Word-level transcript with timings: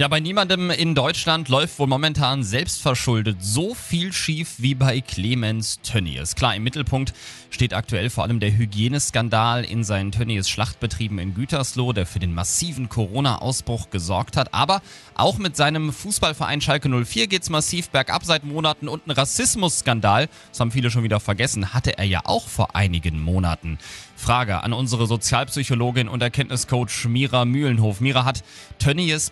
Ja, 0.00 0.06
bei 0.06 0.20
niemandem 0.20 0.70
in 0.70 0.94
Deutschland 0.94 1.48
läuft 1.48 1.80
wohl 1.80 1.88
momentan 1.88 2.44
selbstverschuldet 2.44 3.38
so 3.40 3.74
viel 3.74 4.12
schief 4.12 4.54
wie 4.58 4.76
bei 4.76 5.00
Clemens 5.00 5.80
Tönnies. 5.82 6.36
Klar, 6.36 6.54
im 6.54 6.62
Mittelpunkt 6.62 7.12
steht 7.50 7.74
aktuell 7.74 8.08
vor 8.08 8.22
allem 8.22 8.38
der 8.38 8.56
Hygieneskandal 8.56 9.64
in 9.64 9.82
seinen 9.82 10.12
Tönnies 10.12 10.48
Schlachtbetrieben 10.48 11.18
in 11.18 11.34
Gütersloh, 11.34 11.92
der 11.92 12.06
für 12.06 12.20
den 12.20 12.32
massiven 12.32 12.88
Corona-Ausbruch 12.88 13.90
gesorgt 13.90 14.36
hat. 14.36 14.54
Aber 14.54 14.82
auch 15.16 15.36
mit 15.38 15.56
seinem 15.56 15.92
Fußballverein 15.92 16.60
Schalke 16.60 16.88
04 16.88 17.26
geht's 17.26 17.50
massiv 17.50 17.90
bergab 17.90 18.24
seit 18.24 18.44
Monaten 18.44 18.86
und 18.86 19.04
ein 19.08 19.10
Rassismusskandal, 19.10 20.28
das 20.50 20.60
haben 20.60 20.70
viele 20.70 20.92
schon 20.92 21.02
wieder 21.02 21.18
vergessen, 21.18 21.74
hatte 21.74 21.98
er 21.98 22.04
ja 22.04 22.20
auch 22.22 22.46
vor 22.46 22.76
einigen 22.76 23.20
Monaten. 23.20 23.78
Frage 24.18 24.62
an 24.62 24.72
unsere 24.72 25.06
Sozialpsychologin 25.06 26.08
und 26.08 26.22
Erkenntniscoach 26.22 27.06
Mira 27.06 27.44
Mühlenhof. 27.44 28.00
Mira, 28.00 28.24
hat 28.24 28.42
Tönnies 28.78 29.30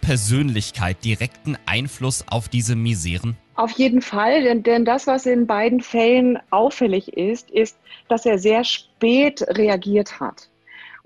Persönlichkeit 0.57 1.05
direkten 1.05 1.59
Einfluss 1.67 2.25
auf 2.29 2.49
diese 2.49 2.77
Miseren? 2.77 3.37
Auf 3.57 3.73
jeden 3.73 4.01
Fall, 4.01 4.43
denn, 4.43 4.63
denn 4.63 4.87
das, 4.87 5.07
was 5.07 5.27
in 5.27 5.47
beiden 5.47 5.83
Fällen 5.83 6.39
auffällig 6.49 7.13
ist, 7.13 7.51
ist, 7.51 7.77
dass 8.09 8.25
er 8.25 8.39
sehr 8.39 8.65
spät 8.65 9.43
reagiert 9.49 10.19
hat. 10.19 10.49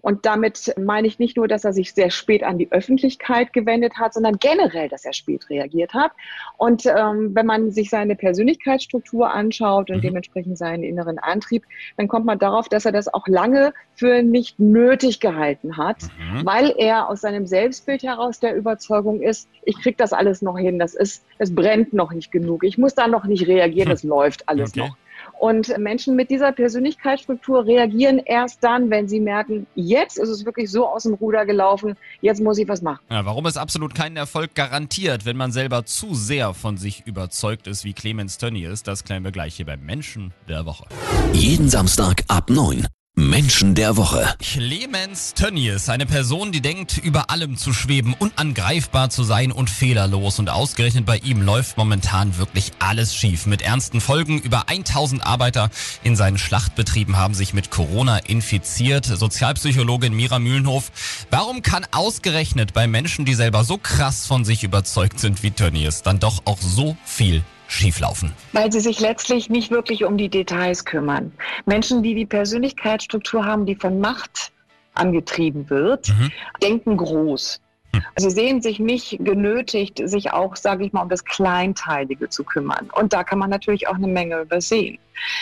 Und 0.02 0.26
damit 0.26 0.74
meine 0.78 1.06
ich 1.06 1.18
nicht 1.18 1.36
nur, 1.36 1.48
dass 1.48 1.64
er 1.64 1.72
sich 1.72 1.92
sehr 1.92 2.10
spät 2.10 2.42
an 2.42 2.58
die 2.58 2.70
Öffentlichkeit 2.72 3.52
gewendet 3.52 3.94
hat, 3.98 4.14
sondern 4.14 4.38
generell, 4.38 4.88
dass 4.88 5.04
er 5.04 5.12
spät 5.12 5.48
reagiert 5.50 5.94
hat. 5.94 6.12
Und 6.56 6.86
ähm, 6.86 7.34
wenn 7.34 7.46
man 7.46 7.70
sich 7.70 7.90
seine 7.90 8.16
Persönlichkeitsstruktur 8.16 9.30
anschaut 9.30 9.90
und 9.90 9.98
mhm. 9.98 10.02
dementsprechend 10.02 10.58
seinen 10.58 10.82
inneren 10.82 11.18
Antrieb, 11.18 11.64
dann 11.96 12.08
kommt 12.08 12.26
man 12.26 12.38
darauf, 12.38 12.68
dass 12.68 12.84
er 12.84 12.92
das 12.92 13.12
auch 13.12 13.26
lange 13.28 13.72
für 13.94 14.22
nicht 14.22 14.58
nötig 14.58 15.20
gehalten 15.20 15.76
hat, 15.76 16.02
mhm. 16.02 16.44
weil 16.46 16.74
er 16.76 17.08
aus 17.08 17.20
seinem 17.20 17.46
Selbstbild 17.46 18.02
heraus 18.02 18.40
der 18.40 18.56
Überzeugung 18.56 19.20
ist, 19.20 19.48
ich 19.64 19.80
krieg 19.80 19.98
das 19.98 20.12
alles 20.12 20.42
noch 20.42 20.58
hin, 20.58 20.78
das 20.78 20.94
ist, 20.94 21.24
es 21.38 21.54
brennt 21.54 21.92
noch 21.92 22.12
nicht 22.12 22.32
genug, 22.32 22.64
ich 22.64 22.78
muss 22.78 22.94
da 22.94 23.08
noch 23.08 23.24
nicht 23.24 23.46
reagieren, 23.46 23.90
es 23.90 24.02
läuft 24.02 24.48
alles 24.48 24.70
okay. 24.70 24.80
noch. 24.80 24.96
Und 25.40 25.74
Menschen 25.78 26.16
mit 26.16 26.28
dieser 26.28 26.52
Persönlichkeitsstruktur 26.52 27.64
reagieren 27.64 28.18
erst 28.18 28.62
dann, 28.62 28.90
wenn 28.90 29.08
sie 29.08 29.20
merken, 29.20 29.66
jetzt 29.74 30.18
ist 30.18 30.28
es 30.28 30.44
wirklich 30.44 30.70
so 30.70 30.86
aus 30.86 31.04
dem 31.04 31.14
Ruder 31.14 31.46
gelaufen, 31.46 31.96
jetzt 32.20 32.42
muss 32.42 32.58
ich 32.58 32.68
was 32.68 32.82
machen. 32.82 33.00
Ja, 33.08 33.24
warum 33.24 33.46
es 33.46 33.56
absolut 33.56 33.94
keinen 33.94 34.18
Erfolg 34.18 34.54
garantiert, 34.54 35.24
wenn 35.24 35.38
man 35.38 35.50
selber 35.50 35.86
zu 35.86 36.14
sehr 36.14 36.52
von 36.52 36.76
sich 36.76 37.06
überzeugt 37.06 37.68
ist, 37.68 37.86
wie 37.86 37.94
Clemens 37.94 38.36
Tönnies, 38.36 38.82
das 38.82 39.02
klären 39.02 39.24
wir 39.24 39.32
gleich 39.32 39.54
hier 39.56 39.64
beim 39.64 39.80
Menschen 39.80 40.34
der 40.46 40.66
Woche. 40.66 40.84
Jeden 41.32 41.70
Samstag 41.70 42.22
ab 42.28 42.50
9. 42.50 42.86
Menschen 43.20 43.74
der 43.74 43.98
Woche. 43.98 44.34
Clemens 44.38 45.34
Tönnies, 45.34 45.90
eine 45.90 46.06
Person, 46.06 46.52
die 46.52 46.62
denkt, 46.62 46.96
über 46.96 47.28
allem 47.28 47.58
zu 47.58 47.74
schweben, 47.74 48.14
unangreifbar 48.18 49.10
zu 49.10 49.24
sein 49.24 49.52
und 49.52 49.68
fehlerlos. 49.68 50.38
Und 50.38 50.48
ausgerechnet 50.48 51.04
bei 51.04 51.18
ihm 51.18 51.42
läuft 51.42 51.76
momentan 51.76 52.38
wirklich 52.38 52.72
alles 52.78 53.14
schief. 53.14 53.44
Mit 53.44 53.60
ernsten 53.60 54.00
Folgen. 54.00 54.40
Über 54.40 54.70
1000 54.70 55.26
Arbeiter 55.26 55.68
in 56.02 56.16
seinen 56.16 56.38
Schlachtbetrieben 56.38 57.18
haben 57.18 57.34
sich 57.34 57.52
mit 57.52 57.70
Corona 57.70 58.16
infiziert. 58.18 59.04
Sozialpsychologin 59.04 60.14
Mira 60.14 60.38
Mühlenhof. 60.38 60.90
Warum 61.30 61.60
kann 61.60 61.86
ausgerechnet 61.90 62.72
bei 62.72 62.86
Menschen, 62.86 63.26
die 63.26 63.34
selber 63.34 63.64
so 63.64 63.76
krass 63.76 64.26
von 64.26 64.46
sich 64.46 64.64
überzeugt 64.64 65.20
sind 65.20 65.42
wie 65.42 65.50
Tönnies, 65.50 66.02
dann 66.02 66.20
doch 66.20 66.42
auch 66.46 66.60
so 66.60 66.96
viel 67.04 67.44
schieflaufen? 67.70 68.32
Weil 68.52 68.70
sie 68.72 68.80
sich 68.80 69.00
letztlich 69.00 69.48
nicht 69.48 69.70
wirklich 69.70 70.04
um 70.04 70.16
die 70.16 70.28
Details 70.28 70.84
kümmern. 70.84 71.32
Menschen, 71.66 72.02
die 72.02 72.14
die 72.14 72.26
Persönlichkeitsstruktur 72.26 73.44
haben, 73.44 73.66
die 73.66 73.76
von 73.76 74.00
Macht 74.00 74.52
angetrieben 74.94 75.70
wird, 75.70 76.08
mhm. 76.08 76.30
denken 76.62 76.96
groß. 76.96 77.60
Hm. 77.92 78.02
Sie 78.16 78.30
sehen 78.30 78.62
sich 78.62 78.78
nicht 78.78 79.18
genötigt, 79.20 80.00
sich 80.04 80.32
auch, 80.32 80.56
sage 80.56 80.84
ich 80.84 80.92
mal, 80.92 81.02
um 81.02 81.08
das 81.08 81.24
Kleinteilige 81.24 82.28
zu 82.28 82.44
kümmern. 82.44 82.88
Und 82.94 83.12
da 83.12 83.24
kann 83.24 83.38
man 83.38 83.50
natürlich 83.50 83.88
auch 83.88 83.94
eine 83.94 84.06
Menge 84.06 84.40
übersehen. 84.40 84.98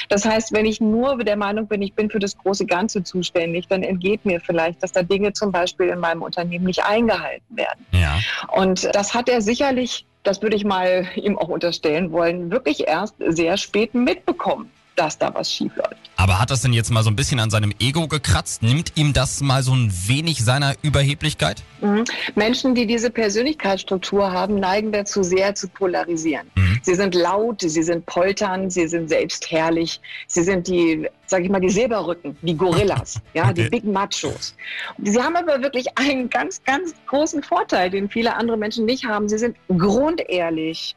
Das 0.08 0.24
heißt, 0.24 0.53
wenn 0.53 0.66
ich 0.66 0.80
nur 0.80 1.19
der 1.19 1.36
Meinung 1.36 1.69
bin, 1.69 1.82
ich 1.82 1.94
bin 1.94 2.10
für 2.10 2.19
das 2.19 2.36
große 2.36 2.66
Ganze 2.66 3.03
zuständig, 3.04 3.69
dann 3.69 3.82
entgeht 3.82 4.24
mir 4.24 4.41
vielleicht, 4.41 4.82
dass 4.82 4.92
da 4.92 5.03
Dinge 5.03 5.32
zum 5.34 5.53
Beispiel 5.53 5.88
in 5.88 6.00
meinem 6.00 6.22
Unternehmen 6.22 6.64
nicht 6.64 6.84
eingehalten 6.84 7.56
werden. 7.56 7.86
Ja. 7.92 8.19
Und 8.48 8.88
das 8.94 9.14
hat 9.14 9.28
er 9.28 9.41
sicherlich 9.41 10.06
das 10.28 10.43
würde 10.43 10.56
ich 10.56 10.65
mal 10.65 11.09
ihm 11.16 11.39
auch 11.39 11.49
unterstellen 11.49 12.12
wollen, 12.12 12.50
wirklich 12.50 12.87
erst 12.87 13.15
sehr 13.19 13.56
spät 13.56 13.94
mitbekommen, 13.94 14.71
dass 14.94 15.16
da 15.16 15.34
was 15.34 15.50
schief 15.50 15.75
läuft. 15.75 15.97
Aber 16.16 16.39
hat 16.39 16.50
das 16.50 16.61
denn 16.61 16.75
jetzt 16.75 16.91
mal 16.91 17.03
so 17.03 17.09
ein 17.09 17.16
bisschen 17.16 17.41
an 17.41 17.49
seinem 17.49 17.72
Ego 17.81 18.09
gekratzt? 18.09 18.62
Nimmt 18.62 18.93
ihm 18.97 19.15
das 19.15 19.41
mal 19.41 19.62
so 19.62 19.72
ein 19.72 19.91
wenig 20.06 20.44
seiner 20.44 20.75
Überheblichkeit? 20.83 21.62
Mhm. 21.81 22.05
Menschen, 22.34 22.75
die 22.75 22.87
diese 22.87 23.09
Persönlichkeitsstruktur 23.09 24.31
haben, 24.31 24.56
neigen 24.61 24.93
dazu 24.93 25.22
sehr 25.22 25.55
zu 25.55 25.66
polarisieren. 25.69 26.50
Mhm. 26.56 26.67
Sie 26.83 26.94
sind 26.94 27.15
laut, 27.15 27.61
sie 27.61 27.83
sind 27.83 28.06
poltern, 28.06 28.71
sie 28.71 28.89
sind 28.89 29.09
selbstherrlich, 29.09 30.00
sie 30.27 30.43
sind 30.43 30.66
die, 30.69 31.09
sag 31.27 31.43
ich 31.43 31.50
mal, 31.50 31.61
die 31.61 31.71
Silberrücken, 31.71 32.37
die 32.43 32.56
Gorillas, 32.56 33.21
ja, 33.34 33.53
die 33.53 33.69
Big 33.69 33.84
Machos. 33.84 34.55
Sie 35.03 35.21
haben 35.21 35.37
aber 35.37 35.62
wirklich 35.62 35.87
einen 35.97 36.31
ganz, 36.31 36.62
ganz 36.65 36.94
großen 37.06 37.43
Vorteil, 37.43 37.91
den 37.91 38.09
viele 38.09 38.34
andere 38.34 38.56
Menschen 38.56 38.84
nicht 38.84 39.05
haben. 39.06 39.28
Sie 39.28 39.39
sind 39.39 39.56
grundehrlich 39.69 40.97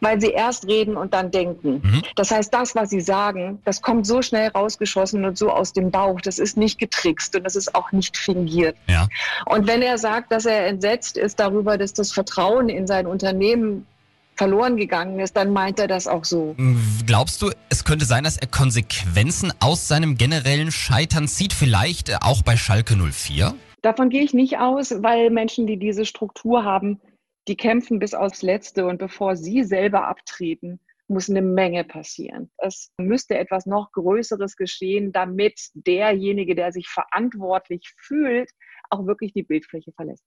weil 0.00 0.20
sie 0.20 0.30
erst 0.30 0.66
reden 0.66 0.96
und 0.96 1.14
dann 1.14 1.30
denken. 1.30 1.80
Mhm. 1.82 2.02
Das 2.16 2.30
heißt, 2.30 2.52
das, 2.52 2.74
was 2.74 2.90
sie 2.90 3.00
sagen, 3.00 3.60
das 3.64 3.82
kommt 3.82 4.06
so 4.06 4.22
schnell 4.22 4.48
rausgeschossen 4.48 5.24
und 5.24 5.38
so 5.38 5.50
aus 5.50 5.72
dem 5.72 5.90
Bauch. 5.90 6.20
Das 6.20 6.38
ist 6.38 6.56
nicht 6.56 6.78
getrickst 6.78 7.34
und 7.36 7.44
das 7.44 7.56
ist 7.56 7.74
auch 7.74 7.92
nicht 7.92 8.16
fingiert. 8.16 8.76
Ja. 8.88 9.08
Und 9.46 9.66
wenn 9.66 9.82
er 9.82 9.98
sagt, 9.98 10.32
dass 10.32 10.46
er 10.46 10.66
entsetzt 10.66 11.16
ist 11.16 11.40
darüber, 11.40 11.78
dass 11.78 11.92
das 11.92 12.12
Vertrauen 12.12 12.68
in 12.68 12.86
sein 12.86 13.06
Unternehmen 13.06 13.86
verloren 14.40 14.78
gegangen 14.78 15.20
ist, 15.20 15.36
dann 15.36 15.52
meint 15.52 15.78
er 15.78 15.86
das 15.86 16.06
auch 16.06 16.24
so. 16.24 16.56
Glaubst 17.06 17.42
du, 17.42 17.50
es 17.68 17.84
könnte 17.84 18.06
sein, 18.06 18.24
dass 18.24 18.38
er 18.38 18.46
Konsequenzen 18.46 19.52
aus 19.60 19.86
seinem 19.86 20.16
generellen 20.16 20.70
Scheitern 20.70 21.28
zieht, 21.28 21.52
vielleicht 21.52 22.22
auch 22.22 22.42
bei 22.42 22.56
Schalke 22.56 22.96
04? 22.96 23.54
Davon 23.82 24.08
gehe 24.08 24.22
ich 24.22 24.32
nicht 24.32 24.56
aus, 24.56 25.02
weil 25.02 25.28
Menschen, 25.28 25.66
die 25.66 25.78
diese 25.78 26.06
Struktur 26.06 26.64
haben, 26.64 27.02
die 27.48 27.56
kämpfen 27.56 27.98
bis 27.98 28.14
aufs 28.14 28.40
Letzte 28.40 28.86
und 28.86 28.96
bevor 28.96 29.36
sie 29.36 29.62
selber 29.62 30.08
abtreten, 30.08 30.80
muss 31.06 31.28
eine 31.28 31.42
Menge 31.42 31.84
passieren. 31.84 32.50
Es 32.56 32.92
müsste 32.96 33.36
etwas 33.36 33.66
noch 33.66 33.92
Größeres 33.92 34.56
geschehen, 34.56 35.12
damit 35.12 35.68
derjenige, 35.74 36.54
der 36.54 36.72
sich 36.72 36.88
verantwortlich 36.88 37.92
fühlt, 37.98 38.50
auch 38.88 39.04
wirklich 39.04 39.34
die 39.34 39.42
Bildfläche 39.42 39.92
verlässt. 39.92 40.24